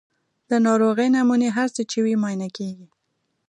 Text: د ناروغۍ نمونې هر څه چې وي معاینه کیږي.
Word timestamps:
د 0.49 0.51
ناروغۍ 0.65 1.07
نمونې 1.15 1.49
هر 1.57 1.67
څه 1.75 1.81
چې 1.91 1.97
وي 2.05 2.13
معاینه 2.21 2.49
کیږي. 2.57 2.87